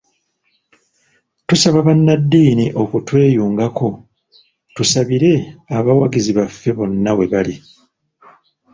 [1.47, 3.87] Tusaba bannaddiini okutweyungako
[4.75, 5.31] tusabire
[5.77, 7.55] abawagizi baffe wonna webali.